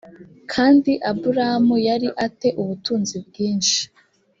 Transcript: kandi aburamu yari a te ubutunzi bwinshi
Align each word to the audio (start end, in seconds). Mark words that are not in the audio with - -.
kandi 0.53 0.91
aburamu 1.09 1.75
yari 1.87 2.09
a 2.25 2.27
te 2.39 2.49
ubutunzi 2.61 3.15
bwinshi 3.25 3.79